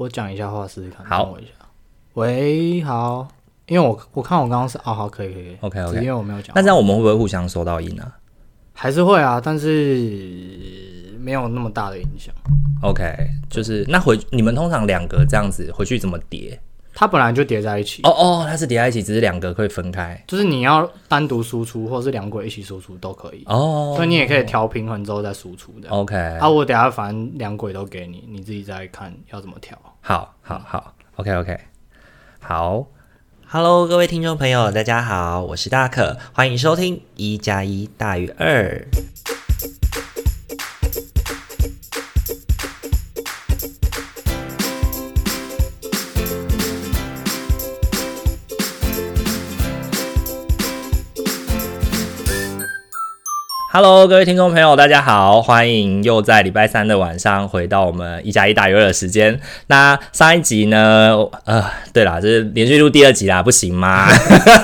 [0.00, 1.04] 我讲一下话试试看。
[1.04, 1.50] 好，等我一下。
[2.14, 3.28] 喂，好，
[3.66, 6.52] 因为我我看我刚刚是啊，好，可以可以，OK OK，因为我没有讲。
[6.54, 8.10] 那这样我们会不会互相收到音啊？
[8.72, 12.34] 还是会啊，但是没有那么大的影响。
[12.82, 13.14] OK，
[13.50, 16.58] 就是那回你们通常两个这样子回去怎么叠？
[16.92, 18.02] 它本来就叠在一起。
[18.02, 20.20] 哦哦，它是叠在一起，只是两个可以分开。
[20.26, 23.44] 就是你要单独输出，或是两轨一起输出都可以。
[23.46, 25.88] 哦，所以你也可以调平衡之后再输出的。
[25.90, 29.78] OK，啊，我等下反正两轨都给你，你自己再看要怎么调。
[30.02, 31.58] 好，好，好，OK OK，
[32.40, 32.86] 好
[33.46, 38.86] ，Hello，各位听众朋友，大家好，我是大可，欢迎收听一加一大于二。
[53.72, 59.38] Hello，各位听众朋友，大家好，欢迎又在礼拜三的晚上回到我们一加一大于二的时间。
[59.68, 64.08] 那上一集呢，呃，对啦，就是连续录第二集啦，不行吗？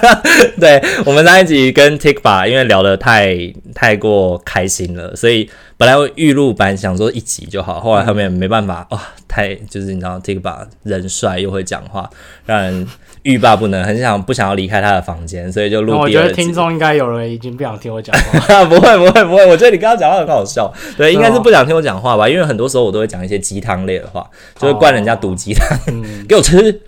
[0.59, 3.37] 对，我们上一集跟 Tikba 因为聊得太
[3.73, 12.09] 太过开心了，所以本来我预录版想说一集就好，后来后面没办法，哇、哦，太就是你知道 Tikba 人帅又会讲话，
[12.45, 12.87] 让人。
[13.27, 16.17] 欲罢不能，很想不想要离开他的房间，所以就录第二集。
[16.17, 18.65] 我觉得听众应该有人已经不想听我讲话。
[18.71, 20.73] 不会不会不会，我觉得你刚刚讲话很好笑。
[20.97, 22.29] 对，应该是不想听我讲话吧？
[22.29, 24.25] 因为很多时候我都会讲一些鸡汤类的话，
[24.61, 26.81] 就会灌人家毒鸡汤，哦、 给我吃。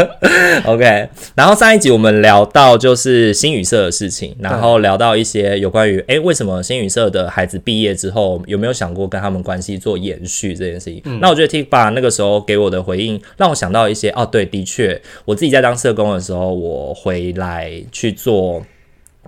[0.64, 1.06] OK。
[1.34, 11.02] 然后上一集我们聊到就是新语社的事情，然后聊到一些有关于哎、欸、为什么新语社的孩子毕业之后有没有想过跟他们关系做延续这件事情。
[11.04, 15.74] 嗯、那我觉得 Tikba 那个时候给我的回应让我想到一些哦，对，的确我自己在当。
[15.74, 18.64] 社工的时候，我回来去做，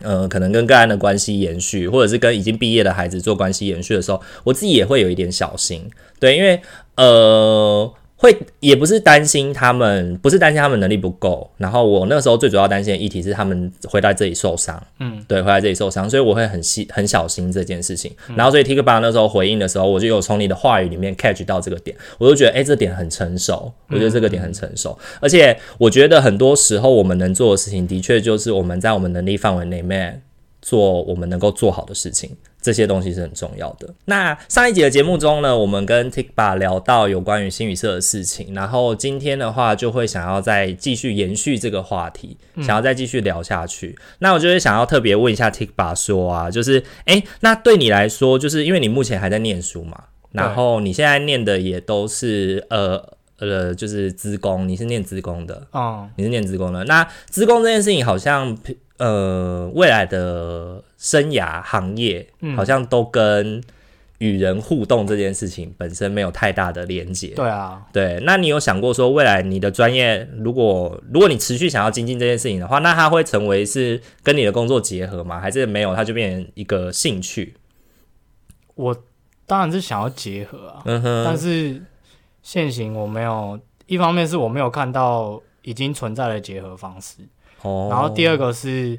[0.00, 6.61] 呃，可能跟个案的关系延续，或者是跟已经毕业的孩子做关系延续的时候，我自己也会有一点小心，对，因为
[6.94, 7.92] 呃。
[8.19, 11.48] 会也不是担心他们，不是担心他们能力不够。
[11.59, 18.11] 然后我那时候最主要担心的议题是他们会在这里受伤，嗯，对，会在这里受伤，所以我会很细很小心这件事情。
[18.35, 24.98] 然后所以 Tikba 那时候回应的时候，我就有从你的话语里面 catch 到这个点，我就觉得哎，这点很成熟，我觉得这个点很成熟。
[25.20, 30.23] 而且我觉得很多时候我们能做的事情，的确就是我们在我们能力范围内面
[30.62, 32.35] 做我们能够做好的事情。
[32.67, 33.89] 这些东西是很重要的。
[34.07, 43.95] 那上一集的节目中呢，我们跟 Tikba 聊到有关于新语社的事情，然后今天的话就会想要再继续延续这个话题，想要再继续聊下去。
[43.97, 50.03] 嗯、那我就会想要特别问一下 Tikba 说啊，就是诶，那对你来说，就是因为你目前还在念书嘛，
[50.33, 53.01] 然后你现在念的也都是呃
[53.39, 56.83] 呃，就是资工，你是念资工的哦，你是念资工的。
[56.83, 58.59] 那资工这件事情好像。
[58.98, 63.62] 呃，未来的生涯行业好像都跟
[64.18, 67.29] 与人互动这件事情本身没有太大的连接。
[67.36, 68.18] 对啊，对。
[68.23, 75.39] 那你有想过说，未来你的专业，如果如果你持续想要精进这件事情的话，那它会成为是跟你的工作结合吗？
[75.39, 77.55] 还是没有，它就变成一个兴趣？
[78.74, 78.96] 我
[79.45, 81.23] 当然是想要结合啊，嗯。
[81.23, 81.83] 但是
[82.42, 87.17] 现行我没有，一方面是我没有看到已经存在的结合方式。
[87.61, 88.98] 哦然后第二个是，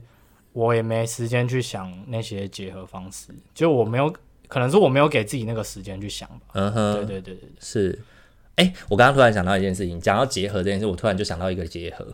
[0.58, 4.12] 我也没时间去想那些结合方式，就我没有，
[4.48, 6.46] 可能是我没有给自己那个时间去想吧。
[6.54, 8.00] 嗯哼，对对对对，是。
[8.56, 12.08] 哎，我刚刚突然想到一件事情，讲到结合这件事，我突然就想到一个结合。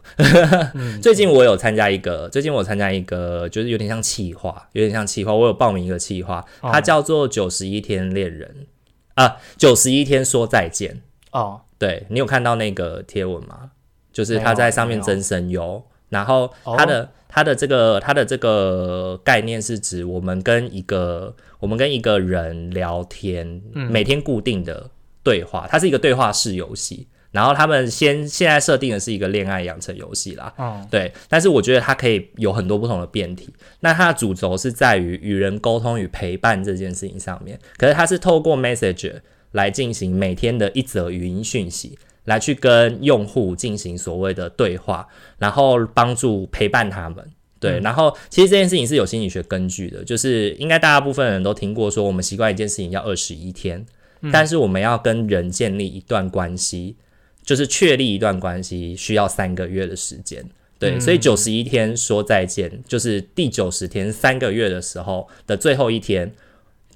[0.74, 5.34] 嗯、 最近我有参加一个，最近我参加一个，就是有点像企划，有点像企划。
[5.34, 8.68] 我有报名一个企划，它叫做九十一天恋人
[9.14, 11.02] 啊，九十一天说再见。
[11.32, 13.72] 哦，对，你有看到那个贴文吗？
[14.12, 15.82] 就是他在上面增声优。
[16.10, 24.92] 然后他的它的这个它的这个概念是指我们跟一个我们跟一个人聊天，每天固定的
[25.24, 27.08] 对话，它是一个对话式游戏。
[27.32, 31.12] 然后他们先现在设定的是一个恋爱养成游戏啦，嗯，对。
[31.28, 33.50] 但是我觉得它可以有很多不同的变体。
[33.80, 37.60] 那它的主轴是在于与人沟通与陪伴这件事情上面。
[37.76, 39.22] 可是它是透过 Messenger
[39.54, 41.98] 来进行每天的一则语音讯息。
[42.26, 47.26] 来去跟用户进行所谓的对话，然后帮助陪伴他们。
[47.60, 53.86] 对，然后其实这件事情是有心理学根据的，就是应该大大部分人都听过说，我们习惯一件事情要二十一天，
[54.34, 56.98] 但是我们要跟人建立一段关系，
[57.42, 60.44] 就是确立一段关系需要三个月的时间。
[60.78, 66.34] 对，所以九十一天说再见，就是第九十天三个月的时候的最后一天，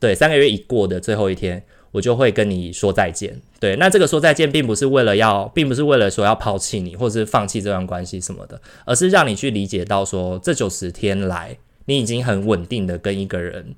[0.01, 1.63] 对，三个月一过的最后一天。
[1.91, 13.73] 我就会跟你说再见，对，那这个说再见，并不是为了要，并不是为了说要抛弃你，或者是放弃这段关系什么的，而是让你去理解到说，这九十天来，你已经很稳定的跟一个人，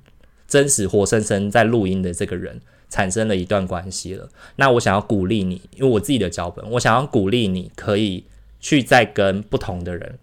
[0.48, 4.28] 真实活生生在录音的这个人产生了一段关系了。
[4.56, 8.24] 那我想要鼓励你，因为我自己的脚本，我想要鼓励你可以
[8.58, 10.18] 去再跟不同的人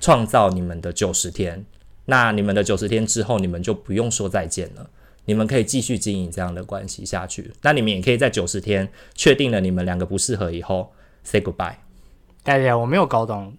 [0.00, 1.64] 创造你们的九十天。
[2.06, 4.88] 那你们的九十天之后，你们就不用说再见了，
[5.28, 7.52] 你们可以继续经营这样的关系下去。
[7.60, 10.90] 那你们也可以在九十天确定了你们两个不适合以后
[11.22, 11.74] ，say goodbye。
[12.42, 13.52] 大家，我没有搞懂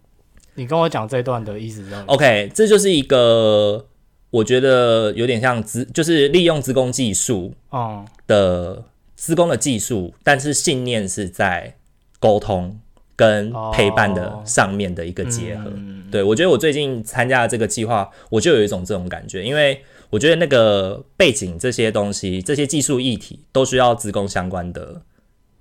[0.56, 1.94] 你跟我讲这段的意思是。
[2.08, 3.86] OK，这就是一个
[4.32, 8.84] 我觉得有点像资，就是利用资工技术哦的
[9.16, 11.76] 资工的技术，但是信念是在
[12.20, 12.80] 沟通
[13.16, 15.72] 跟陪伴的上面的一个结合。
[16.10, 25.02] 对，我觉得我最近参加的这个计划，我就有一种这种感觉，因为我觉得那个背景这些东西，这些技术议题都需要资工相关的。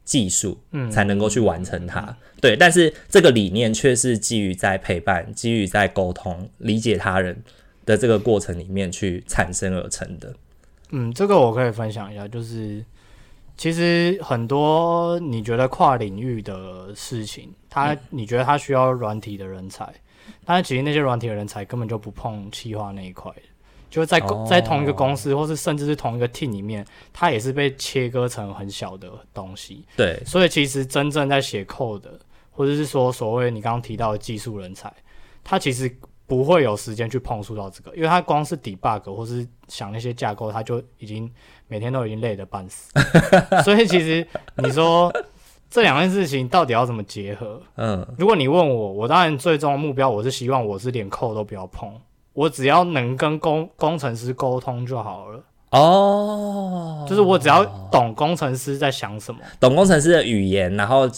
[0.04, 2.56] 技术，嗯，才能够去完成它，嗯、对。
[2.56, 7.42] 但是这个理念却是基于在陪伴、基于在沟通、理解他人
[7.84, 10.34] 的这个过程里面去产生而成的。
[10.92, 12.82] 嗯，这个我可以分享一下，就是
[13.58, 19.84] 其实很多你觉得跨领域的事情，他你觉得他需要软体的人才，
[20.26, 23.30] 嗯、但是其实那些软体的人才根本就不碰企划那一块。
[23.90, 29.84] 就是在在同一个公司，或是甚至是同一个 team 里面，它也是被切割成很小的东西。
[29.96, 32.18] 对，所以其实真正在写 code 的，
[32.50, 34.92] 或者是说所谓你刚刚提到的技术人才，
[35.42, 35.90] 他其实
[36.26, 41.30] 不会有时间去碰触到这个，因为他光是 debug 或是想那些架构，他就已经
[41.66, 42.92] 每天都已经累得半死。
[43.64, 44.26] 所以其实
[44.56, 45.10] 你说
[45.70, 47.62] 这两件事情到底要怎么结合？
[47.76, 51.90] 嗯，如果你问我，我当然最终的目标，我是希望我是连 code 都不要碰。
[52.38, 55.42] 我只要能跟工工程师沟通就好了。
[55.70, 61.10] 哦，就是我只要懂工程师在想什么，懂工程师的语言，然后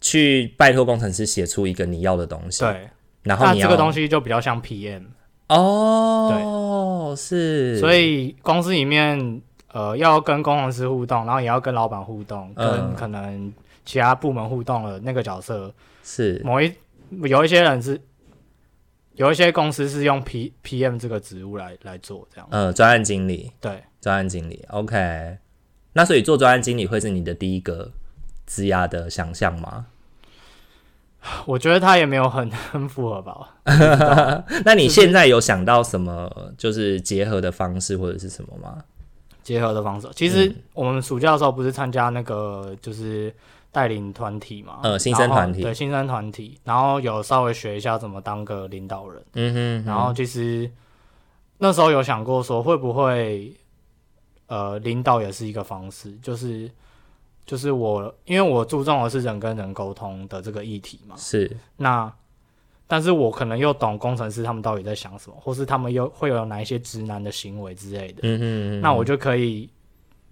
[0.00, 2.60] 去拜托工程师写出一个你要的东西。
[2.60, 2.88] 对，
[3.24, 5.06] 然后你这个东西就比较像 PM
[5.48, 13.52] 哦，对，是，所以公司里面呃要跟工程师互动，然后也要跟老板互动，跟可能
[13.84, 15.74] 其他部门互动的那个角色
[16.04, 16.40] 是。
[16.44, 16.72] 某一
[17.24, 18.00] 有一些人是。
[19.20, 25.36] 有一些公司是用 P P M 这个职务来来做这样，嗯，专案经理，对，专案经理，OK。
[25.92, 27.92] 那所以做专案经理会是你的第一个
[28.46, 29.84] 职涯的想象吗？
[31.44, 33.56] 我觉得他也没有很 很符合吧。
[34.64, 38.82] 那你现在有想到什么就是结合的方式或者是什么吗？
[39.42, 43.30] 结合的方式，其实我们暑假的时候不是参加那个就是。
[43.72, 50.70] 带领团体嘛，呃，新生团体，对，新生团体，然后有稍微学一下怎么当个领导人，嗯哼，嗯哼，然后其实
[51.58, 53.52] 那时候有想过说会不会，
[54.48, 56.68] 呃，领导也是一个方式，就是
[57.46, 62.12] 就是我因为我注重的是人跟人沟通的这个议题嘛，是，那
[62.88, 69.70] 但是我可能又懂工程师他们到底在想什么，或是他们又会有哪一些直男的行为之类的，嗯哼，那我就可以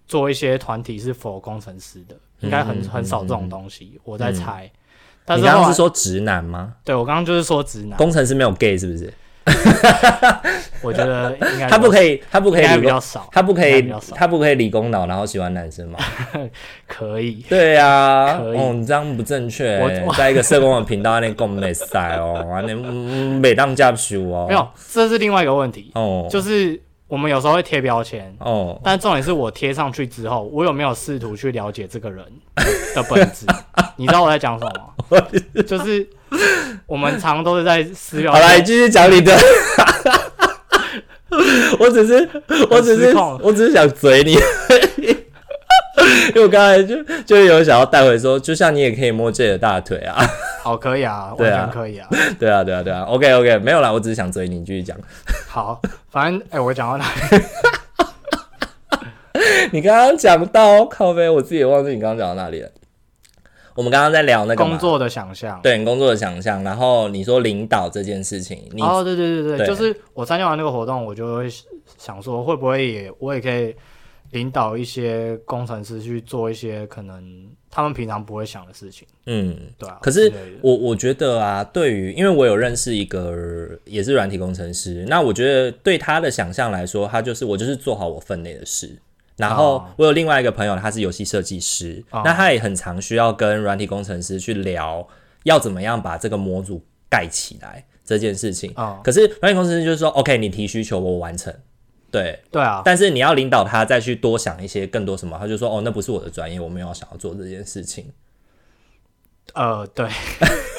[0.08, 2.16] 做一些团体是 for 工程师的。
[2.40, 4.64] 应该很很少这种东西，嗯、我在猜。
[4.64, 4.70] 嗯、
[5.24, 6.74] 但是你刚刚是说直男吗？
[6.84, 7.96] 对，我刚刚就是说直男。
[7.96, 9.12] 工程师没有 gay 是不是？
[10.82, 15.98] 我觉得应该 他不可以，他不可以比较少，他不可以，他不可以理工脑，然后喜欢男生吗？
[16.86, 17.42] 可以。
[17.48, 19.78] 对呀、啊，哦，你这样不正确。
[20.06, 22.74] 我在一个社工的频道那讲没赛哦，完了
[23.40, 24.44] 每当家属哦。
[24.48, 26.80] 没有，这是另外一个问题哦，就是。
[27.08, 32.22] 我们有时候会贴标签哦，但重点是我贴上去之后，我有没有试图去了解这个人
[32.94, 33.46] 的本质？
[33.96, 34.70] 你知道我在讲什么
[35.10, 35.26] 吗？
[35.66, 36.06] 就是
[36.86, 38.42] 我们常都是在撕标签。
[38.42, 39.34] 好来，继续讲你的。
[41.78, 42.28] 我只是，
[42.70, 44.36] 我只是，我只是想嘴你。
[46.34, 50.16] 因为我刚才就就有想要带回说，就像你也可以摸自己的大腿啊。
[50.62, 52.08] 好， 可以啊，完全可以啊。
[52.38, 53.02] 对啊，对啊，对啊。
[53.02, 54.96] OK，OK，、没有啦，我只是想追你，继续讲。
[55.48, 57.44] 好，反正哎、欸，我讲到哪里？
[59.72, 62.70] 你刚刚讲到靠背，我自己也忘记你刚刚讲到哪里了。
[63.74, 66.64] 我们刚刚在聊那个工作的想象，对，工作的想象。
[66.64, 71.48] 然后你说领导这件事情，你哦，对对对对，对就是我参加完那个活动，我就会
[71.96, 73.74] 想说，会不会也我也可以。
[74.30, 79.06] 领导一些工程师去做一些可能他们平常不会想的事情。
[79.26, 79.98] 嗯，对啊。
[80.02, 80.32] 可是
[80.62, 88.98] 我我觉得啊，对于因为我有认识一个也是软体工程师，那我觉得对他的想象来说，他就是我就是做好我分内的事。
[89.36, 95.06] 然后我有另外一个朋友，他是游戏设计师，哦、那他也很常需要跟软体工程师去聊
[95.44, 98.72] 要怎么样把这个模组盖起来这件事情。
[98.74, 101.54] 哦、可是软体工程师就是说，OK，你提需求，我完成。
[102.10, 108.10] 对对啊，但是你要领导他再去多想一些更多什么，他就说哦，那不是我的专业，我没有想要做这件事情。
[109.54, 110.08] 呃，对，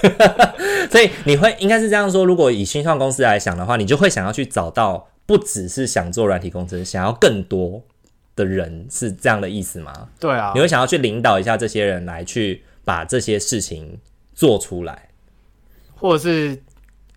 [0.90, 7.84] 所以你会应该是这样说，如果以新创公司来想的话，你就会想要去找到不只是想做软体工程，想要更多
[8.36, 10.10] 的人是这样的意思吗？
[10.20, 14.00] 对啊，你会想要去领导一下这些人来去把这些事情
[14.34, 15.10] 做出来，
[15.96, 16.62] 或者是。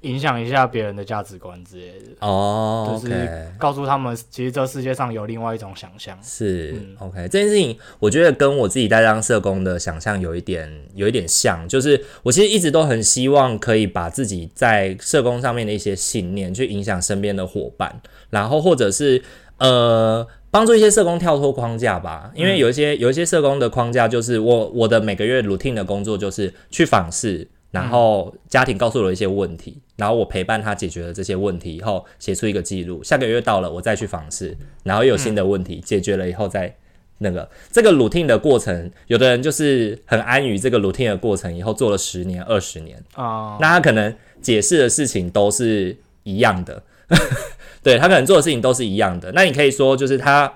[0.02, 3.00] 影响一下别人的价值观之类的哦，oh.
[3.00, 6.18] 就是告诉他们，其实这世界上有另外一种想象。
[6.22, 19.22] 是、嗯、OK，这件事情我觉得跟我自己在当社工的想象有一点有一点像，就是我其实一直都很希望可以把自己在社工上面的一些信念去影响身边的伙伴，然后或者是
[19.58, 27.48] 呃帮助一些社工跳脱框架吧，因为有一些、嗯、有一些社工的框架就是我我的每个月 routine 的工作就是去访视。
[27.72, 33.02] 然后家庭告诉我一些问题，然后我陪伴他解决了这些问题以后，写出一个记录。
[33.02, 36.76] 下个月到了，我再去访视，然后又有新的问题解决了以后再
[37.18, 46.82] 那个这个 routine 的过程，有的人就是很安于这个 routine 的过程，以后做了十年、二十年啊，那他可能解释的事情都是一样的，
[47.82, 49.32] 对，他可能做的事情都是一样的。
[49.32, 50.52] 那你可以说就是他。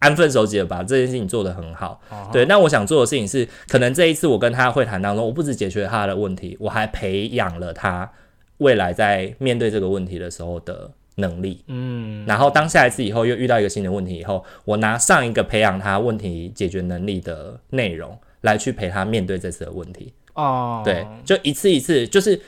[0.00, 2.32] 安分守己的把这件事情做得很好，uh.
[2.32, 2.44] 对。
[2.46, 8.10] 那我想做的事情是，可能这一次我跟他会谈当中，我不止解决了他的问题，我还培养了他
[8.58, 11.62] 未来在面对这个问题的时候的能力。
[11.66, 12.24] 嗯。
[12.26, 20.14] 然后当下一次以后又遇到一个新的问题以后，我拿上一个培养他问题解决能力的内容来去陪他面对这次的问题。
[20.32, 20.82] 哦。
[20.82, 20.84] Uh.
[20.84, 22.40] 对，就一次一次，就是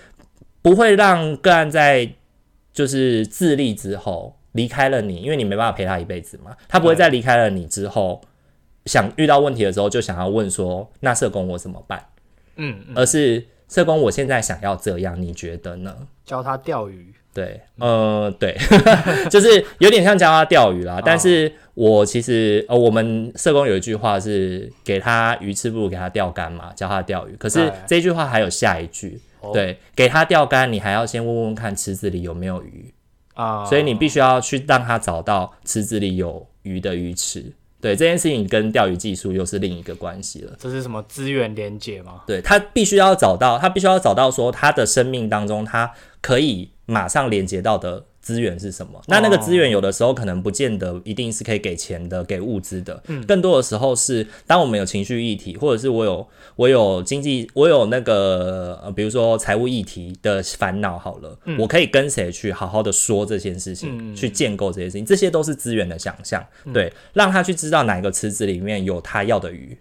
[0.63, 2.11] 不会让个案在
[2.73, 4.39] 就是自立之后。
[4.53, 6.57] 离开了你，因为你没办法陪他一辈子嘛。
[6.69, 8.21] 他不会在离开了你之后，
[8.87, 12.05] 想遇到问题的时候就想要问说：“那社工我怎么办？”
[12.57, 15.97] 嗯，嗯，而是社工我现在想要这样，你觉得呢？
[16.25, 17.13] 教他钓鱼。
[17.35, 18.55] 对，呃，对，
[19.31, 21.01] 就是有点像教他钓鱼啦。
[21.03, 27.35] 但是我其实呃，我们社工有一句话是：“给他鱼吃，不如给他钓竿嘛。”教他钓鱼。
[27.37, 29.19] 可是这句话还有下一句，
[29.55, 32.93] 对，给他钓竿，你还要先问问看池子里有没有鱼。
[33.35, 37.53] 啊，所以你必须要去让他找到池子里有鱼的鱼池。
[37.81, 40.53] 对，这件事情跟钓鱼技术又是另一个关系了。
[40.59, 42.23] 这是什么资源连接吗？
[42.27, 48.05] 对，他必须要找到，他必须要找到说他的生命当中他可以马上连接到的。
[48.23, 49.03] 资源是什么？
[49.09, 69.77] 那那个资源有的时候可能不见得一定是可以给钱的、给物资的，嗯，更多的时候是当我们有情绪议题，或者是我有我有经济，我有那个呃，比如说财务议题的烦恼，好了，嗯，我可以跟谁去好好的说这件事情，嗯，去建构这些事情，这些都是资源的想象，对，让他去知道哪个池子里面有他要的鱼。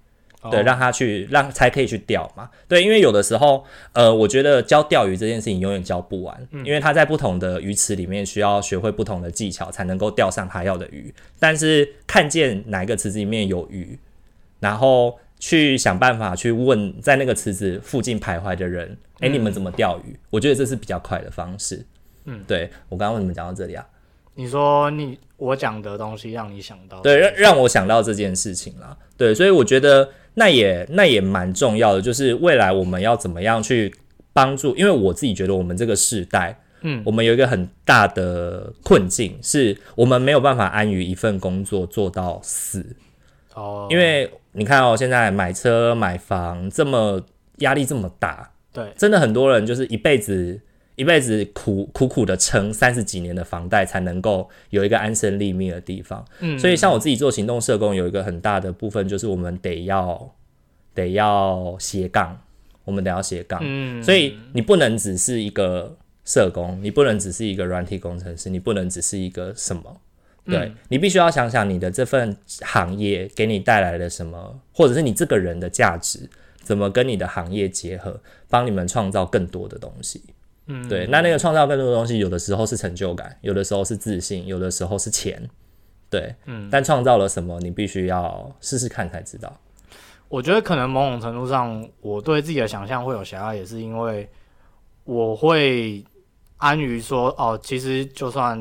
[0.50, 2.50] 对，让他去，让才可以去钓嘛。
[2.68, 11.14] 对，因为有的时候，呃，我觉得教钓鱼这件事情永远教不完，嗯、因为他在不同的鱼池里面需要学会不同的技巧，才能够钓上他要的鱼。
[11.38, 14.00] 但是看见哪一个池子里面有鱼，
[14.60, 20.18] 然后去想办法去问在那个池子附近徘徊的人，哎、嗯，你们怎么钓鱼？
[20.32, 21.86] 我觉得这是比较快的方式。
[22.26, 23.86] 嗯，对，我刚刚为什么讲到这里啊？
[24.36, 28.98] 你说你我讲的东西让你想到，对，让让我想到这件事情啦。
[29.18, 30.10] 对，所以我觉得。
[30.34, 33.94] 那也那也蛮重要的，就是未来我们要怎么样去
[34.32, 34.74] 帮助？
[34.78, 42.96] 因为我自己觉得我们这个世代，嗯，我们有一个很大的困境，是我们没有办法安于一份工作做到死。
[43.54, 47.22] 哦，因为你看哦，现在买车买房这么
[47.58, 50.62] 压力这么大，对，真的很多人就是一辈子。
[51.02, 56.24] 一辈子苦苦苦的撑三十几年的房贷，才能够有一个安身立命的地方。
[56.42, 60.36] 嗯，所以像我自己做行动社工，有一个很大的部分就是我们得要
[60.94, 62.40] 得要斜杠，
[62.86, 63.60] 我们得要斜杠。
[63.64, 70.00] 嗯，所以你不能只是一个社工，你不能只是一个软体工程师，你不能只是一个什么？
[70.46, 76.30] 对，嗯，你必须要想想你的这份行业给你带来了什么，或者是你这个人的价值
[76.62, 80.22] 怎么跟你的行业结合，帮你们创造更多的东西。
[80.72, 85.50] 嗯，对，那那个创造更多的东西，有的时候是成就感，有的时候是自信，有的时候是钱，
[86.10, 89.52] 对，嗯，但创造了什么，你必须要试试看才知道。
[90.30, 94.30] 我觉得可能某种程度上，我对自己的想象会有狭隘，也是因为
[95.04, 96.02] 我会
[96.56, 98.58] 安于说，哦，其实就算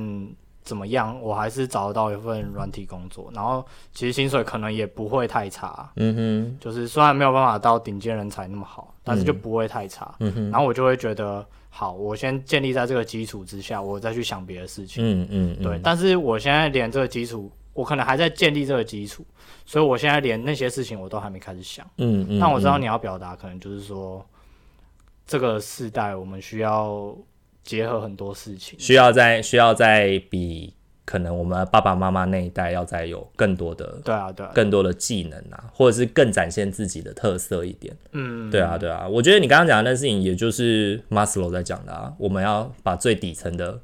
[0.65, 11.47] 怎么样，我还是找得到一份软体工作，然后其实薪水可能也不会太差，嗯哼，就是虽然没有办法到顶尖人才那么好，但是就不会太差，嗯哼，然后我就会觉得。
[11.71, 15.03] 好，我先建立在这个基础之下，我再去想别的事情。
[15.03, 15.81] 嗯嗯，嗯对。
[15.83, 19.25] 但是我现在连这个基础，我可能还在建立这个基础，
[19.65, 21.87] 所以我现在连那些事情我都还没开始想。
[21.97, 22.39] 嗯嗯。
[22.39, 24.23] 嗯，但我知道你要表达，可能就是说，
[25.27, 27.17] 这个世代我们需要
[27.63, 30.75] 结合很多事情，需要在需要在比。
[31.05, 37.95] 可能我们爸爸妈妈那一代要再有更多的，对啊，对，更多的技能啊，或者是更展现自己的特色一点。
[38.13, 39.09] 嗯，对啊，对啊。
[39.09, 43.81] 我觉得你刚刚讲的那事情，也就是 Maslow 在讲的啊，我们要把最底层的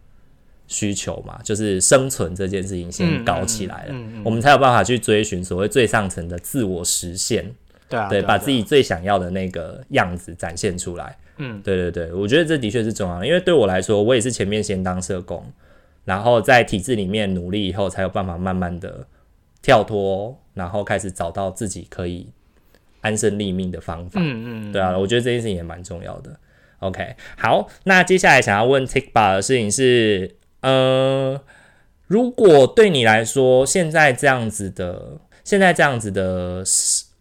[0.69, 7.53] 需求嘛，就是生存这件事情先搞起来了，嗯嗯嗯嗯、我们才有办法去追寻所谓最上层的自我实现。
[7.89, 11.17] 对啊，对，把自己最想要的那个样子展现出来。
[11.39, 15.45] 嗯，对对对，我觉得这的确是重要的，因为对我来说，我也是前面先当社工，
[16.07, 19.07] 然后在体制里面努力以后，才有办法慢慢的
[19.61, 22.27] 跳脱，然后开始找到自己可以
[23.03, 24.19] 安身立命的方法。
[24.23, 26.35] 嗯嗯，对啊，我觉得这件事情也蛮重要的。
[26.79, 31.39] OK，好，那接下来想要问 Tikba 的事情是，呃，
[32.07, 36.65] 如果对你来说，现在这样子的，现在这样子的。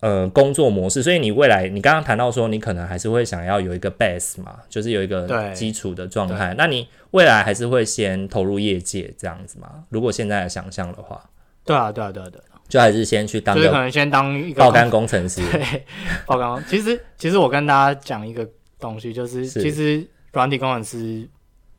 [0.06, 6.54] 呃，工作模式，所以你未来，你刚刚谈到说，你可能还是会想要有一个 base 嘛，就是有一个基础的状态。
[6.56, 9.84] 那你未来还是会先投入业界这样子吗？
[9.90, 11.28] 如果现在的想象的话，
[11.64, 15.42] 对啊，对啊，对啊，对啊，就还是先去当，就是可能先当一个爆肝工程师。
[15.52, 15.84] 对，
[16.28, 16.64] 爆肝。
[16.70, 18.48] 其实，其实我跟大家讲一个
[18.80, 21.28] 东西，就是，是其实软体工程师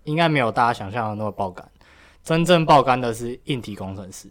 [0.03, 1.65] 应该没有大家想象的那么爆肝，
[2.25, 4.27] 真正爆肝的是硬体工程师，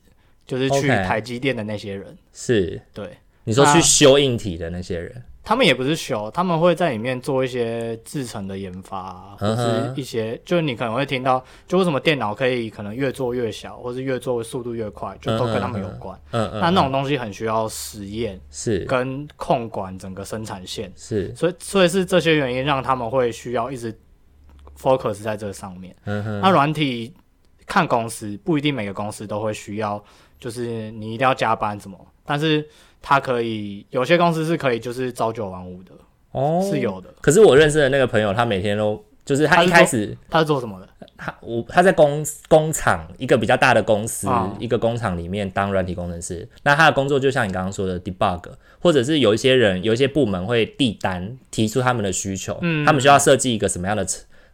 [0.46, 2.14] 就是去台积电的那些人。
[2.34, 3.18] 是，对。
[3.46, 16.20] 你说去修硬体的那些人，他们也不是修，他们会在里面做一些制程的研发，或是一些，就是你可能会听到，就为什么电脑可以可能越做越小，或是越做速度越快，就都跟他们有关。
[16.32, 16.60] 嗯嗯。
[16.60, 21.32] 那那种东西很需要实验，是跟控管整个生产线，是。
[21.36, 23.96] 所以所以是这些原因让他们会需要一直
[24.76, 25.96] focus 在这上面。
[26.06, 26.42] 嗯哼。
[26.42, 27.14] 那软体
[27.68, 30.04] 看公司，不一定每个公司都会需要，
[30.40, 32.68] 就是你一定要加班什么，但是。
[33.08, 35.92] 他可以有些公司是可以就是朝九晚五的
[36.32, 37.14] 哦，是有的。
[37.22, 40.90] 可是我认识的那个朋友，他每天都就是他一开始他是做什么的？
[41.16, 46.50] 他我他在工工厂一个比较大的公司，哦、一个工厂里面当软体工程师。
[46.64, 48.42] 那他的工作就像你刚刚说的 debug，
[48.80, 54.04] 或者是有一些人有一些部门会递单提出他们的需求，嗯，他们需要设计一个什么样的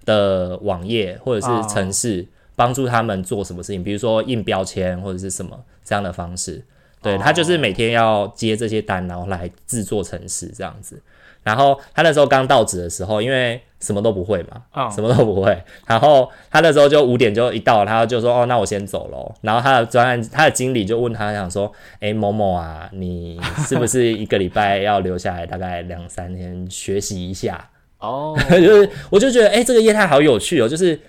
[0.04, 2.28] 的网页或者是城市，
[2.58, 6.62] 帮助他们做什么事情，比如说印标签或者是什么这样的方式。
[7.02, 11.02] 对，他就是每天要接这些单，然后来制作程式这样子。
[11.44, 15.60] 然后他那时候刚到职的时候，因为什么都不会嘛，哦、什么都不会。
[15.88, 31.00] 然后他那时候就五点就一到，他就说：“哦，那我先走喽。”然后他的专案，他的经理就问他，想说：“诶，某某啊，你是不是一个礼拜要留下来大概两三天学习一下？”哦， 就是我就觉得，诶，这个业态好有趣哦，就是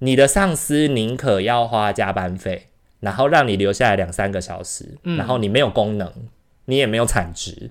[0.00, 2.66] 你的上司宁可要花加班费。
[3.00, 6.12] 然后让你留下来两三个小时，嗯、然后你没有功能，
[6.66, 7.70] 你也没有产值，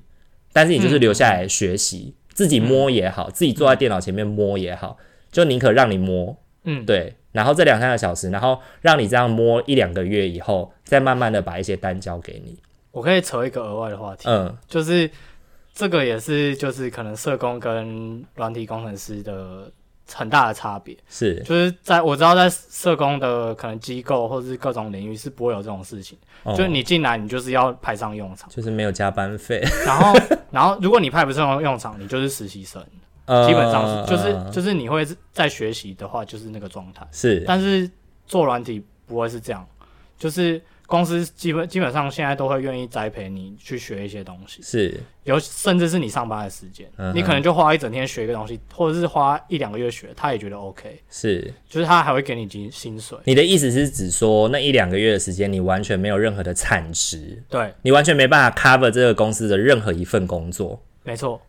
[0.51, 4.97] 但是你就是留下来学习，嗯、自己摸也好，嗯、自己坐在电脑前面摸也好，
[5.31, 7.15] 就宁可让你摸，嗯，对。
[7.31, 12.57] 然后这两三个小时，然后让你这样摸一两个月以后，再慢慢的把一些单交给你。
[12.91, 15.09] 我可以扯一个额外的话题，嗯，就是
[15.73, 19.71] 这个也是就是可能社工跟软体工程师的。
[20.13, 26.17] 很大的差别是，就是在我知道，在社工的可能机构或者是各种领域是不会有这种事情。
[26.43, 29.61] 哦、就是你进来，你就是要派上用场，就是没有加班费。
[29.85, 30.13] 然后，
[30.51, 32.83] 然后如果你派不上用场，你就是实习生，
[33.25, 37.07] 呃、基本上是就是就是你会在学习的话，就是那个状态。
[37.11, 37.89] 是，但是
[38.25, 39.65] 做软体不会是这样，
[40.17, 40.61] 就是。
[40.89, 44.99] 公司基本基本上现在都会愿意栽培你去学一些东西，是。
[45.23, 53.15] 有甚至是你上班的时间，嗯、你可能就花一整天学一个东西，或者是花一两个月学，他也觉得 OK，是，就是他还会给你薪薪水。
[53.25, 61.39] 你的意思是指说那一两个月的时间，你完全没有任何的产值，对，你完全没办法 cover 这个公司的任何一份工作，没错。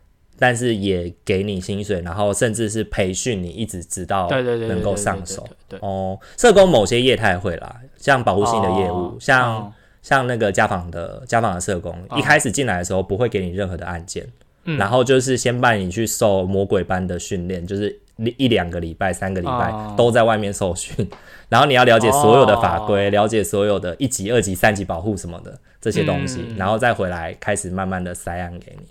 [0.41, 5.47] 但是也给你薪水，然后甚至是培训你，一直直到能够上手。
[5.69, 14.27] 对哦，社工某些业态会啦，像保护性的业务，哦、像、哦、像那个家访的家访的社工，哦、一开始进来的时候不会给你任何的案件，
[14.63, 21.17] 嗯、然后就是先带你去受魔鬼般的训练，就是一两个礼拜、三个礼拜都在外面受训，哦、
[21.49, 28.87] 然后你要了解所有的法规，哦、了解所有的一级、二级、三级保护什么的这些东西，嗯、然后再回来开始慢慢的塞案给你。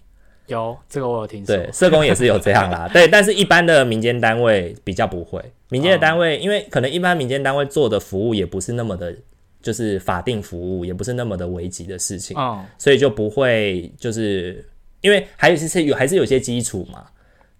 [0.51, 9.15] 有这个我有听说，对，社工也是有这样啦， 对，但是一般的民间单位比较不会，民间的单位，因为可能一般民间单位做的服务也不是那么的，
[9.63, 14.65] 就是法定服务，也不是那么的危急的事情，哦，所以就不会，就是
[15.01, 17.07] 因为还有些有还是有些基础嘛，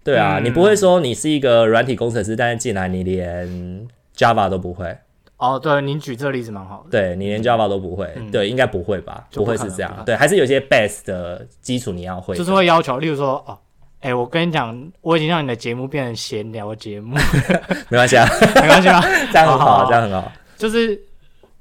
[0.03, 4.97] 对啊，你不会说你是一个软体工程师，但是进来你连 Java 都不会。
[5.41, 6.91] 哦，对，您举这个例子蛮好的。
[6.91, 9.25] 对，你连 Java 都不会，嗯、对，应该不会吧？
[9.31, 12.35] 不，不会是这样，对，还是有些 base 的基础你要会。
[12.35, 13.57] 就是会要求，例如说，哦，
[14.01, 17.15] 哎、欸，我跟你讲，我已经让你的节目变成闲聊节目，
[17.89, 18.27] 没关系啊，
[18.61, 19.01] 没关系啊，
[19.33, 20.31] 这样很好，这样很好。
[20.57, 21.01] 就是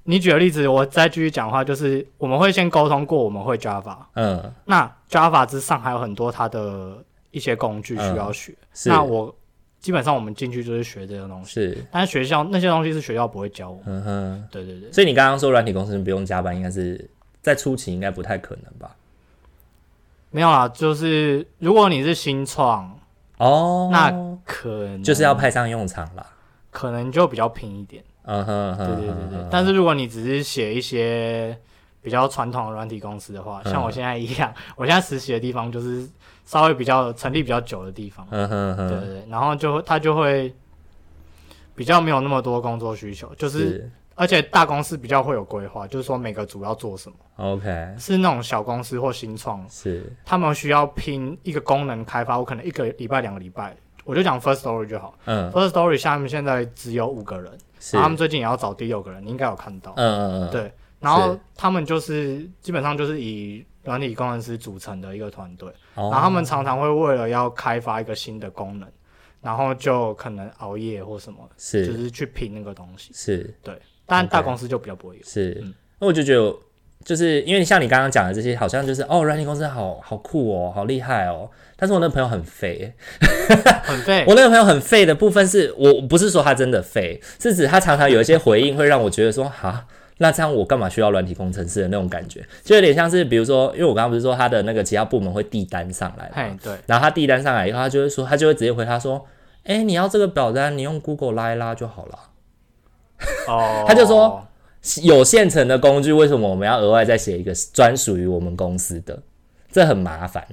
[0.05, 9.35] 你举的例子，我再继续讲话，就是我们会先沟通过，我们会 Java，嗯，那 Java 之上还有很多它的一些工具需要学，嗯、那我。
[9.81, 13.81] 基本上我们进去就是学这些东西，是，但是学校那些东西是学校不会教我。
[13.87, 14.93] 嗯哼，对对对。
[14.93, 17.09] 所以你刚刚说软体公司不用加班，应该是
[17.41, 18.95] 在初期应该不太可能吧？
[20.31, 22.95] 没有啊，就是如果你是新创
[23.39, 24.11] 哦，那
[24.45, 26.27] 可能就是要派上用场啦，
[26.71, 28.05] 可能就比较拼一点。
[28.25, 29.49] 嗯哼，对对对对。
[29.51, 31.59] 但是如果你只是写一些
[32.03, 36.07] 比较传统的软体公司的话，像我现在一样，我现在实习的地方就是。
[36.45, 40.55] 稍微比较成立比较久的地方，嗯哼哼，对对对，然后就他就会
[41.75, 43.91] 比较没有那么多工作需求，就是，是。
[44.17, 50.13] 而且大公司比较会有规划，就是说每个组要做什么，OK，是那种小公司或新创，是。
[50.27, 53.75] 他们需要拼一个功能开发，我可能一个礼拜两个礼拜，
[54.05, 57.97] 我就讲 First Story 就好，嗯，First Story 下面现在只有五个人，是。
[57.97, 63.65] 然后他们最近也要找第六个人，你应该有看到，嗯嗯嗯，对，然后他们就是基本上就是以。
[63.85, 68.89] 软体工程师组成的一个团队，然后他们常常会为了要开发一个新的功能，
[69.41, 73.75] 然后就可能熬夜或什么，是就是去拼那个东西，是对。
[74.07, 75.65] 但大公司就比较不会有，是。
[76.01, 76.55] 那我就觉得，
[77.05, 81.49] 就是因为像你刚刚讲的这些，好像就是哦，软体公司好好酷哦，好厉害哦。
[81.77, 82.93] 但是我那个朋友很废，
[83.85, 84.25] 很废。
[84.29, 89.87] 我那个朋友很废的部分是我不是说他真的废，是指他常常有一些回应会让我觉得说哈。
[90.23, 99.25] 那这样我干嘛需要软体工程师的那种感觉，就有点像是，比如说，因为我刚刚不是说他的那个其他部门会递单上来嘛，对，然后他递单上来以后，他就会说，他就会直接回他说，
[99.65, 102.19] 哎、欸，你要这个表单，你用 Google 拉一拉就好了。
[103.49, 104.47] 哦， 他就说
[105.03, 109.23] 有现成的工具，为什么我们要额外再写一个专属于我们公司的？
[109.73, 110.47] 这很麻烦。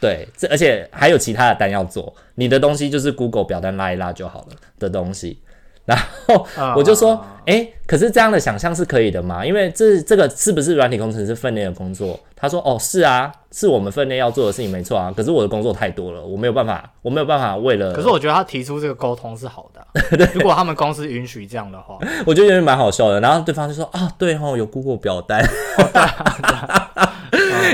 [0.00, 5.40] 对，这而且还有其他的单要做，你的东西就是 Google 表单拉一拉就好了的东西。
[5.86, 6.44] 然后
[6.76, 9.46] 我就说，哎、uh, 欸，可是这样的想象是可以的吗？
[9.46, 12.18] 因为这这个是不是软体工程师分内的工作？
[12.34, 15.12] 他说，哦，是啊，是我们分内要做的事情，没错啊。
[15.16, 17.92] 可是我的工作太多了，我没有办法，我没有办法为了。
[17.92, 19.86] 可是我觉得他提出这个沟通是好的、啊，
[20.18, 23.20] 对如果他们公司允许这样的话， 我觉得也蛮好笑的。
[23.20, 25.42] 然后对方就说，啊，对哦，有 Google 表单。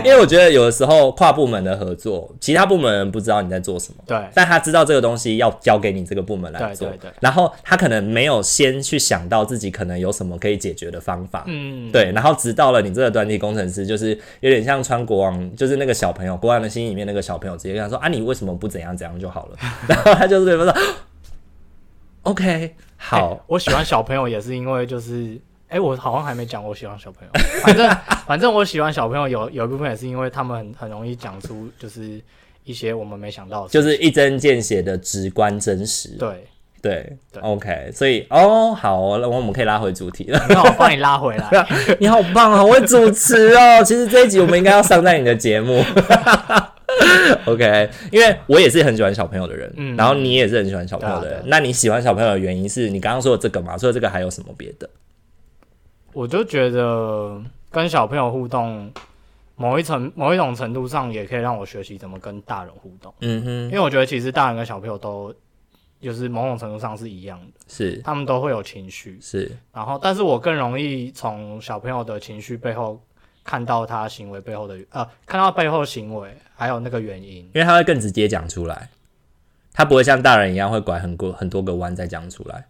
[0.05, 19.57] 因为我觉得有的时候跨部门的合作，其他部门人不知道你在做什么，对，但他知道这个东西要交给你这个部门来做，对对对，然后他可能没有先去想到自己可能有什么可以解决的方法，嗯，对，然后直到了你这个软体工程师，就是有点像穿国王，就是那个小朋友，国王的心里面那个小朋友，直接跟他说啊，你为什么不怎样怎样就好了？
[19.89, 20.83] 然后他就是对方说
[22.23, 25.39] ，OK，好，欸，我喜欢小朋友也是因为就是。
[25.69, 27.33] 哎、欸，我好像还没讲我喜欢小朋友。
[27.63, 27.89] 反正
[28.27, 32.21] 反正我喜欢小朋友有有一部分也是因为他们很很容易讲出就是
[32.65, 36.11] 一些我们没想到的，就是一针见血的直观真实。
[36.19, 36.47] 对
[36.83, 37.91] 对對，OK。
[37.95, 40.45] 所以哦，好，那我们可以拉回主题了。
[40.49, 41.67] 那我帮你拉回来。
[42.01, 43.83] 你好棒啊，我会主持哦。
[43.87, 45.83] 其实这一集我们应该要上在你的节目。
[47.47, 51.39] OK，因为我也是很喜欢小朋友的人，嗯，然后你也是很喜欢小朋友的人。
[51.39, 53.79] 啊、那你喜欢小朋友的原因是你刚刚说的这个嘛？
[53.79, 54.89] 除了这个还有什么别的？
[56.13, 57.41] 我就觉得
[57.71, 58.93] 跟小朋友互动，
[59.57, 63.13] 某一层某一种程度上也可以让我学习怎么跟大人互动。
[63.21, 65.35] 嗯哼，因为我觉得其实大人跟小朋友都
[66.03, 69.51] 就是某种程度上是一样的，是他们都会有情绪，是。
[69.73, 73.01] 然后，但是我更容易从小朋友的情绪背后
[73.45, 78.89] 看到他行为背后的呃，看到背后行为还有那个原因，因为他会更直接讲出来，
[79.73, 82.67] 他不会像大人一样会拐很多很多个弯再讲出来。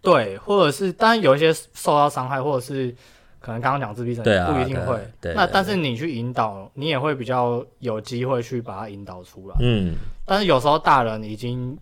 [0.00, 2.94] 对，或者是当然有一些受到伤害，或者是
[3.40, 4.96] 可能刚刚讲自闭症，对啊，不一定会。
[5.20, 9.56] 对，那但是你去引导，你也会比较有机会去把它引导出来。
[9.60, 11.76] 嗯，但是有时候大人已经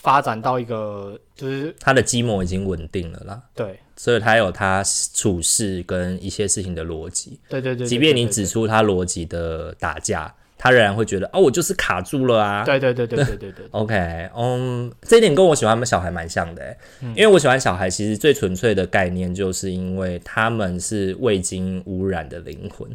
[0.00, 3.42] 发展到一个，就是他的基模已经稳定了啦。
[3.54, 4.82] 对，所以他有他
[5.12, 7.38] 处事跟一些事情的逻辑。
[7.48, 10.34] 对对对，即便你指出他逻辑的打架。
[10.60, 12.64] 他仍然会觉得哦，我就是卡住了啊！
[12.64, 13.66] 对对对对对对对。
[13.70, 22.90] OK，嗯，这一点跟我喜欢他们小孩蛮像的，嗯，因为我喜欢小孩，其实最纯粹的概念就是因为他们是未经污染的灵魂。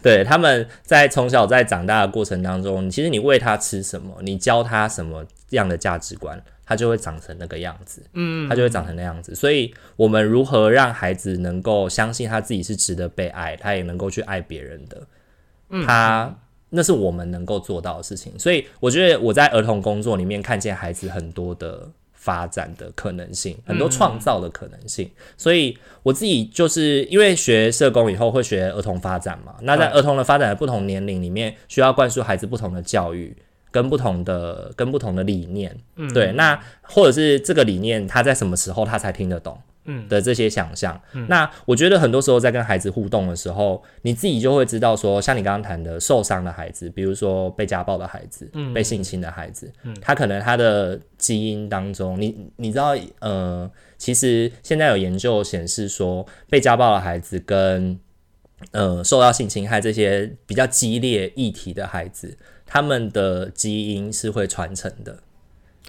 [0.00, 8.02] 对， 他们在从小在长大的过程当中，其实你喂他吃什么，你教他什么样的价值观，他就会长成那个样子。
[8.14, 9.34] 嗯，他就会长成那样子。
[9.34, 15.06] 所以，我们如何让孩子能够相信他自己是值得被爱，他也能够去爱别人的？
[15.86, 16.36] 他
[16.70, 25.10] 那是我们能够做到的事情，所以我觉得我在儿童工作里面看见孩子很多的发展的可能性，很多创造的可能性。
[25.36, 33.36] 所以我自己就是因为学社工以后会学儿童发展嘛，那在儿童的发展的不同年龄里面，需要灌输孩子不同的教育
[33.70, 35.76] 跟不同的跟不同的理念。
[35.96, 39.58] 嗯对，那或者是这个理念他在什么时候他才听得懂？
[39.86, 41.00] 嗯的这些想象。
[41.14, 57.98] 嗯、那我觉得很多时候在跟孩子互动的时候，你自己就会知道说，像你刚刚谈的受伤的孩子，比如说被家暴的孩子，嗯、被性侵的孩子，嗯、他可能他的基因当中，你你知道，呃，其实现在有研究显示说，被家暴的孩子跟
[58.72, 62.36] 呃受到性侵害这些比较激烈议题的孩子，
[62.72, 65.18] 他们的基因是会传承的。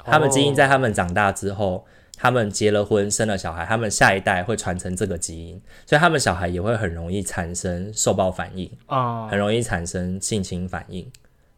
[0.03, 1.85] 他们基因在他们长大之后，
[2.17, 11.07] 他们结了婚、生了小孩，他们下一代会传承这个基因，所以他们小孩也会很容易产生受暴反应，啊，很容易产生性侵反应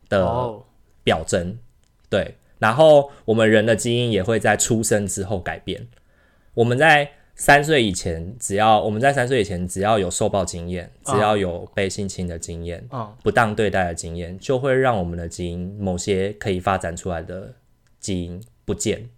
[0.10, 0.54] 的
[1.06, 1.58] 表征。
[2.10, 5.88] 对，然后我们人的基因也会在出生之后改变。
[6.54, 7.10] 我们在
[7.44, 12.88] 三岁以前，只要我们在三岁以前只要有受暴经验，只要有被性侵的经验，
[13.22, 17.54] 不当对待的经验，就会让我们的基因某些可以发展出来的。
[18.00, 19.10] 基因不见，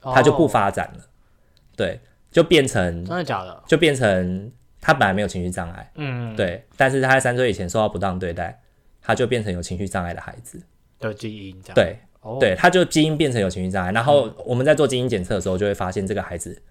[0.00, 1.76] 它就不发展了，oh.
[1.76, 3.62] 对，就变成真的假的？
[3.66, 8.60] 就变成他本来没有情绪障碍，嗯，对，但是他在三岁以前受到不当对待，
[9.00, 10.62] 他就变成有情绪障碍的孩子
[10.98, 12.38] 的基因，对，oh.
[12.38, 16.62] 对，他就基因变成有情绪障碍，然后我们在做基因检测的时候，就会发现这个孩子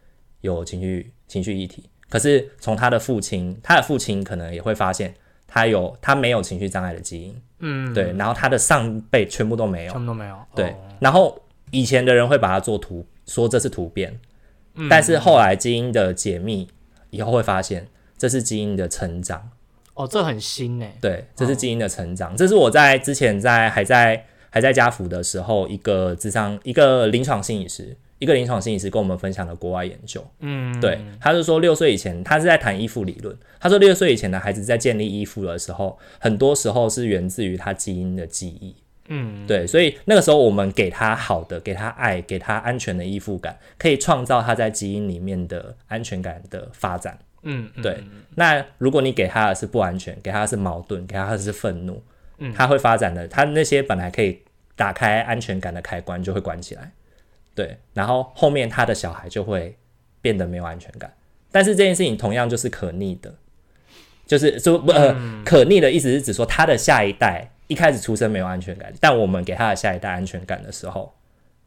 [0.42, 5.14] 有情绪情绪议题，可是从他的父亲，他的父亲可能也会发现
[5.48, 10.68] 他有他没有情绪障碍的基因，嗯，对，然后他的上辈全部都没有，全部都没有，对。
[10.68, 10.76] Oh.
[11.00, 14.20] 然后以前的人会把它做突，说这是突变，
[14.76, 16.68] 嗯、但是后来基因的解密
[17.10, 19.50] 以后会发现这是基因的成长。
[19.94, 20.86] 哦，这很新呢。
[21.02, 22.32] 对，这是基因的成长。
[22.32, 30.24] 哦、这是我在之前在还在还在家辅的时候，一个智商一个临床心理师，一个临床心理师跟我们分享的国外研究。
[30.40, 33.36] 嗯，对，他是说六岁以前，他是在谈依附理论。
[33.60, 38.76] 他说六岁以前的孩子在建立依附的时候，很多时候是源自于他基因的记忆。
[39.12, 47.18] 嗯，对，所以那个时候我们给他好的，给他爱，给他安全的依附感，可以创造他在基因里面的安全感的发展。
[47.42, 47.94] 嗯，对。
[48.02, 52.04] 嗯、那如果你给他的是不安全，给他的是矛盾，给他的是愤怒，
[52.38, 54.40] 嗯，他会发展的，他那些本来可以
[54.76, 56.92] 打开安全感的开关就会关起来。
[57.60, 59.78] 对，然后后面他的小孩就会
[60.22, 61.14] 变得没有安全感。
[61.52, 63.36] 但是这件事情同样就是可逆的，
[64.26, 67.52] 就是说不呃，嗯、可逆的意思是指说他的下一代。
[67.70, 71.14] 一开始出生没有安全感，但我们给他的下一代安全感的时候，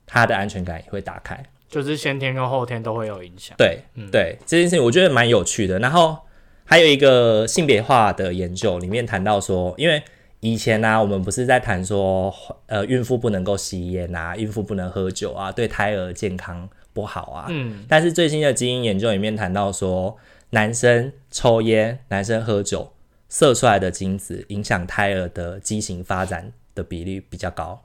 [0.04, 3.54] 他的安全感也会打开，就是先天跟后天都会有影响。
[3.56, 5.78] 对，嗯、对，这件事情我觉得蛮有趣的。
[5.78, 6.18] 然后
[6.64, 10.02] 还有一个性别化的研究，里面谈到说，因为
[10.42, 12.30] 以前呢、啊，我们不是在谈说，
[12.66, 17.46] 呃，孕妇不能够吸烟啊，孕妇不能喝酒啊，对胎儿健康不好啊。
[17.48, 17.86] 嗯。
[17.88, 20.16] 但是最新的基因研究里面谈到说，
[20.50, 22.92] 男生抽烟，男生喝酒。
[23.34, 27.82] 射出来的精子影响胎儿的畸形发展的比例比较高，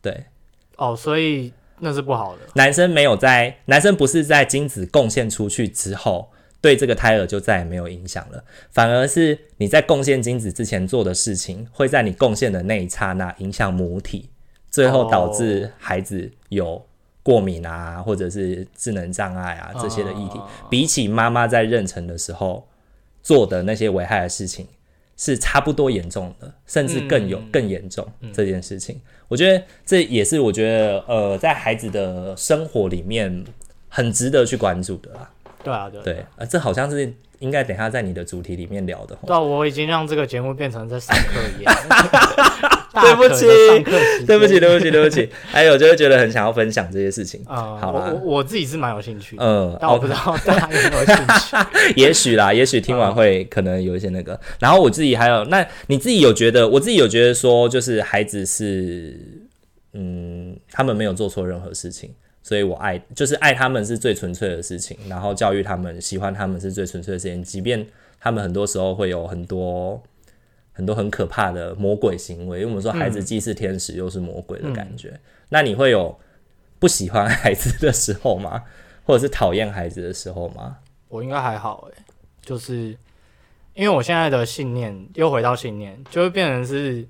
[0.00, 0.24] 对，
[0.78, 2.40] 哦，所以那是不好的。
[2.54, 14.28] 男生没有在，男生不是在精子贡献出去之后，对这个胎儿就再也没有影响了，反而是你在贡献精子之前做的事情，会在你贡献的那一刹那影响母体，
[14.70, 16.84] 最后导致孩子有
[17.22, 22.66] 过敏啊，或者是智能障碍啊这些的议题，哦、比起妈妈在妊娠的时候。
[23.22, 24.66] 做的那些危害的事情
[25.14, 28.10] 是差不多严重的，甚至更有、嗯、更严重。
[28.32, 33.44] 这件事情，嗯、我觉得这也是我觉得呃，在孩子的生活里面
[33.88, 35.30] 很值得去关注的啦。
[35.62, 39.16] 对啊，对，对啊，这好像是应该等下在你的主题里面聊的。
[39.26, 41.74] 对啊，我已经让这个节目变成在上课一样。
[42.92, 43.46] 对不起，
[44.26, 45.30] 对不起，对不起，对不起。
[45.46, 47.40] 还有就是觉得很想要分享这些事情。
[47.46, 51.56] 啊，好了，我我自己是蛮有兴趣，嗯，但我不知道大家有没有兴趣。
[51.94, 54.38] 也许啦，也许听完会可能有一些那个。
[54.58, 56.68] 然后我自己还有，那你自己有觉得？
[56.68, 59.16] 我自己有觉得说，就是孩子是，
[59.92, 64.96] 嗯，他们没有做错任何事情，所以我爱，就是爱他们是最纯粹的事情。
[65.08, 67.86] 然后教育他们，喜欢他们是最纯粹的事情，即便
[68.18, 70.02] 他们很多时候会有很多。
[70.72, 75.10] 很多很可怕的魔鬼行为，因为我们说孩子既是天使又是魔鬼的感觉。
[75.10, 76.18] 嗯、那你会有
[76.78, 78.62] 不喜欢孩子的时候吗？
[79.04, 80.78] 或者是讨厌孩子的时候吗？
[81.08, 82.02] 我应该还好诶，
[82.40, 82.96] 就是
[83.74, 87.06] 因为我现在的信念又回到信念，就会变成是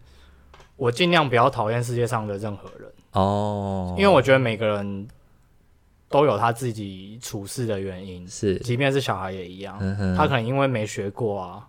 [0.75, 3.95] 我尽量不要讨厌世界上的任何人哦。
[3.97, 5.07] 因为我觉得每个人
[6.11, 11.67] 都有他自己处事的原因，是，即便是小孩也一样，嗯、他可能因为没学过啊。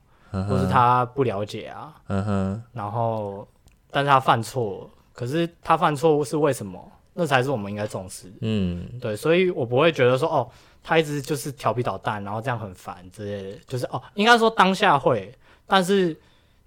[0.47, 3.45] 或是他不了解啊，嗯哼，然后，
[3.89, 6.81] 但是他犯错，可是他犯错误是为什么？
[7.13, 8.31] 那才是我们应该重视。
[8.39, 10.49] 嗯，对，所以我不会觉得说，哦，
[10.81, 13.57] 他一直就是调皮捣蛋，然后这样很烦之类的。
[13.67, 16.17] 就是哦，应该说当下会，但是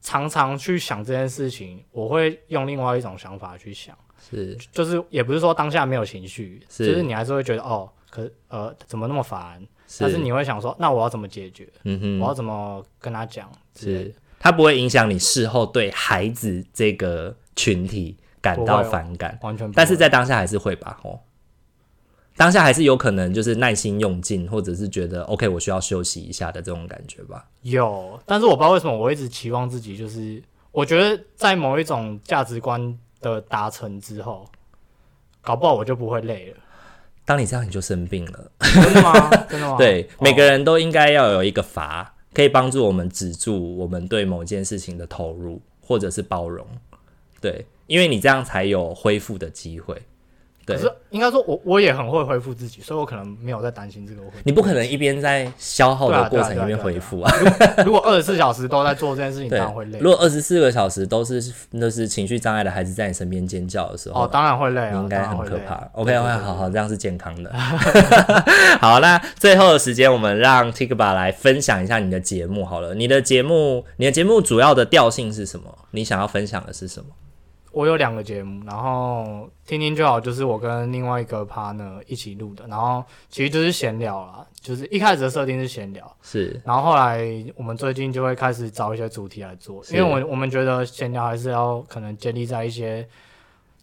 [0.02, 3.96] 常常去想这件事情，我会用另外一种想法去想，
[4.30, 7.88] 是，就是也不是说当下没有情绪，是，就是你还是会觉得哦。
[8.10, 9.60] 可呃怎么那么烦？
[9.98, 11.68] 但是你会想说，那我要怎么解决？
[11.82, 13.50] 嗯哼，我要怎么跟他讲？
[13.74, 19.74] 是，他不会影响你事后对孩子这个群体感到反感，完全不会。
[19.74, 21.00] 但是在当下还是会吧？
[21.02, 21.18] 哦，
[22.37, 27.44] 当下还是有可能就是耐心用尽，或者是觉得 OK，我需要休息一下的这种感觉吧。
[27.62, 32.96] 有，但是我不知道为什么我一直期望自己，就是我觉得在某一种价值观
[33.32, 34.46] 的达成之后，
[35.40, 36.56] 搞不好我就不会累了。
[37.24, 38.50] 当你这样，你就生病了。
[38.60, 39.30] 真的吗？
[39.48, 39.76] 真的吗？
[39.78, 46.66] 对，哦、每个人都应该要有一个阀，可以帮助我们止住我们对某件事情的投入，或者是包容。
[47.40, 50.02] 对，因为你这样才有恢复的机会。
[50.66, 54.37] 对，可是应该说我，我我也很会恢复自己，所以我可能没有在担心这个问题。
[54.44, 57.33] 你不可能一边在消耗的过程一边恢复啊！
[57.85, 59.98] 如果二十四小时都在做这件事情， 当然会累。
[59.98, 65.74] 如果二十四个小时都是那是情绪障碍的孩子在你身边尖叫的时候，哦，当然会累啊，你应该很可怕。
[65.92, 67.53] OK OK，好好，这样是健康的。
[68.81, 72.94] 好，那最后的时间，我们让 Tikba 来分享一下你的节目好了。
[72.94, 75.79] 你的节目，你的节目主要的调性是什么？
[75.90, 77.07] 你想要分享的是什么？
[77.74, 93.04] 我有两个节目，然后听听就好，就是我跟另外一个 partner 一起录的，然后其实就是闲聊啦，就是一开始的设定是闲聊，是，然后后来我们最近就会开始找一些主题来做，因为我我们觉得闲聊还是要可能建立在一些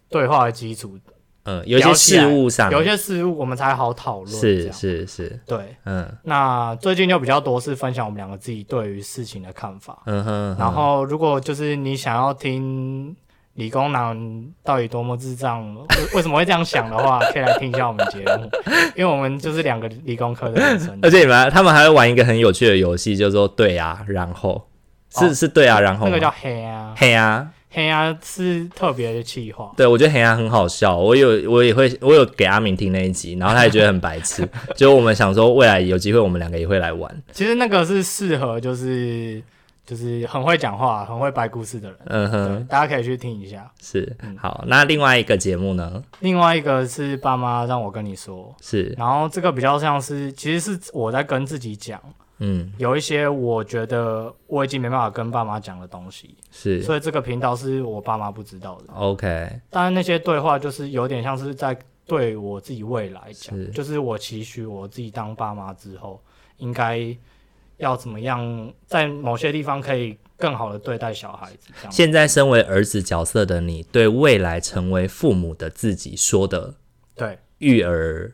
[0.08, 0.98] 对话的基础，
[1.44, 13.14] 嗯，有些事物上，有些事物我们才好讨论，是是是，对，嗯，那最近就比较多是分享我们两个自己对于事情的看法，嗯哼，然后如果就是你想要听。
[13.54, 14.16] 理工男
[14.64, 15.62] 到底多么智障？
[16.14, 18.50] 为什么会这样想的话，可以来听一下我们节目，
[18.96, 20.98] 因为我们就是两个理工科的男生。
[21.02, 24.66] 而且你们他们还会玩一个很有趣的游戏，叫做“对啊，然后”，
[25.14, 29.70] 是、哦、是对啊，然后那个叫黑啊，黑啊，黑啊是特别的气话。
[29.76, 34.48] 对，我觉得黑啊很好笑，我有我也会我有给阿明听那一集，然后他也觉得很白痴。
[34.74, 37.22] 就我们想说，未来有机会我们两个也会来玩。
[37.32, 39.42] 其实那个是适合就是。
[39.84, 43.68] 就是很会讲话、很会掰故事的人，嗯哼，大家可以去听一下。
[43.80, 46.00] 是，好，那另外一个节目呢？
[46.20, 52.00] 另外一个是爸妈让我跟你说，是，然后这个比较像是，其实是我在跟自己讲，
[52.38, 58.94] 嗯，有一些我觉得我已经没办法跟爸妈讲的东西，是，所以这个频道是我爸妈不知道的。
[58.94, 66.22] OK，当然那些对话就是有点像是在对我自己未来讲，是，就是我期许我自己当爸妈之后
[66.58, 67.16] 应该。
[67.82, 71.72] 要怎么样在某些地方可以更好的对待小孩子？
[71.90, 76.74] 现在身为儿子角色的你，对未来成为父母的自己说的，
[77.16, 78.32] 对育儿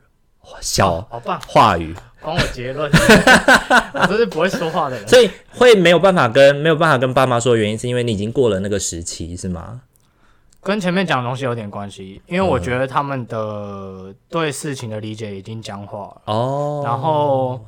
[0.61, 2.91] 小好棒话语，帮我结论。
[2.93, 9.81] 我真是不会说话的人，所以会没有办法跟没有办法跟爸妈说的原因，是因为你已经过了那个时期，是吗？
[10.61, 17.65] 跟前面讲的东西有点关系，因为我觉得他们的对事情的理解已经僵化了哦，然后。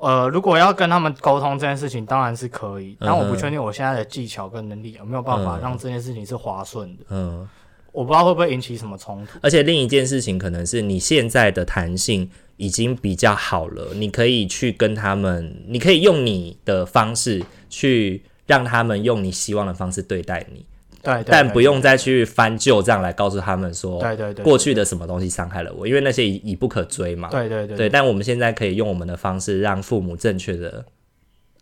[0.00, 7.04] 呃，如果要跟他们沟通这件事情，当然是可以，但我不确定我现在的技巧跟能力有没有办法让这件事情是滑顺的。
[7.10, 7.46] 嗯，
[7.92, 9.38] 我不知道会不会引起什么冲突。
[9.42, 20.64] 而且另一件事情可能是你现在的弹性已经比较好了，你可以去跟他们，你可以用你的方式去让他们用你希望的方式对待你。
[21.02, 27.28] 对，但不用再去翻旧账来告诉他们说，对对对，过去的什么东西伤害了我，因为那些已已不可追嘛。
[27.30, 30.84] 对对对，对，但我们现在可以用我们的方式，让父母正确的，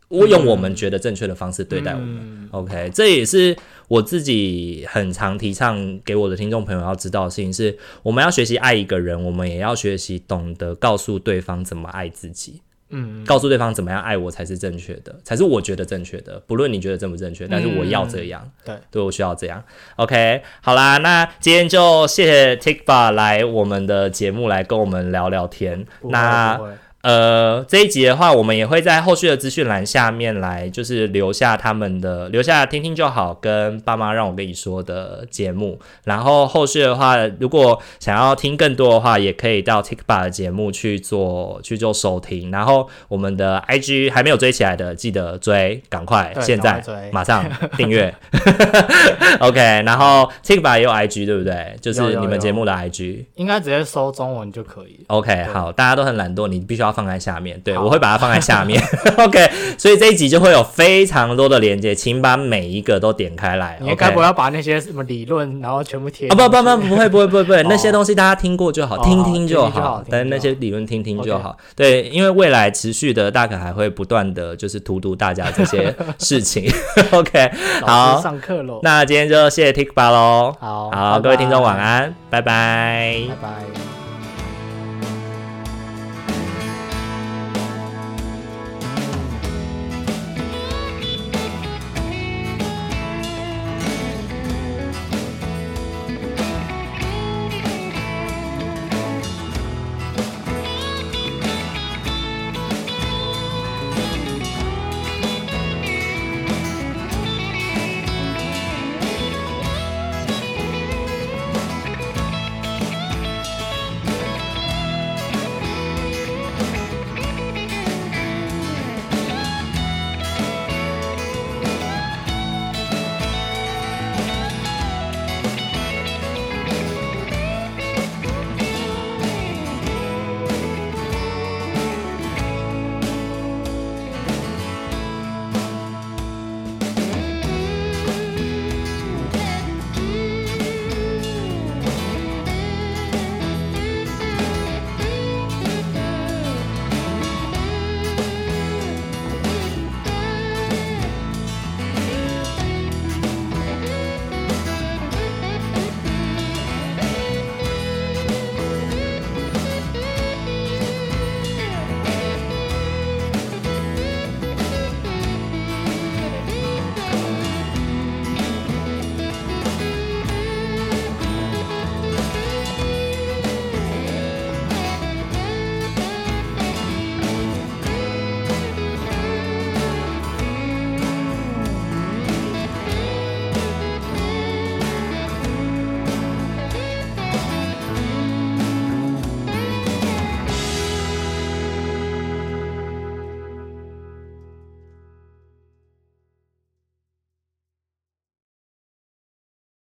[0.08, 2.18] 我用我们觉得正确的方式对待我们。
[2.20, 3.56] 嗯、OK，这也是
[3.88, 12.62] 我自己很常提倡给我的听众朋友要知道的事情是，我们要学习爱一个人，我们也要学习懂得告诉对方怎么爱自己。
[12.90, 16.40] 嗯，告诉对方怎么样爱我才是正确的，才是我觉得正确的。
[16.46, 18.42] 不论你觉得正不正确，但是我要这样。
[18.44, 19.62] 嗯、对，对我需要这样。
[19.96, 25.86] OK，好啦，那今天就谢谢 Tikba 来我们的节目来跟我们聊聊天。
[26.04, 26.58] 那。
[27.02, 35.78] 呃，这一集的话，我们也会在后续的资讯栏下面来，就是留下他们的，留下听听就好，跟爸妈让我跟你说的节目。
[36.02, 42.50] 然后后续的话，如果想要听更多的话，也可以到 Tikba 的节目去做去做收听。
[42.50, 46.82] 然后我们的 IG 还没有追起来的，记得追，赶快，现在
[47.12, 48.12] 马上订阅。
[49.38, 51.76] OK，然后 Tikba 也有 IG 对不对？
[51.80, 55.04] 就是你们节目的 IG，应该直接搜中文就可以。
[55.06, 56.87] OK，好，大家都很懒惰，你必须要。
[56.92, 58.82] 放在下面，对，我会把它放在下面。
[59.18, 63.78] OK，所以这一集就会有非常多的连接，请把每一个都点开来。
[63.80, 66.28] 你该不会要把那些什么理论，然后全部贴？
[66.28, 70.02] 啊不不不，不会不会不会不会，那些东西大家听过就好，听听就好。
[70.10, 71.56] 但是那些理论听听就好。
[71.76, 76.70] 对，因为未来持续的大可还会不断的就是荼毒大家这些事情。
[77.12, 77.50] OK，
[77.82, 78.80] 好，上课喽。
[78.82, 80.54] 那今天就谢谢 Tikba 喽。
[80.60, 83.97] 好，好，各位听众晚安，拜拜，拜拜。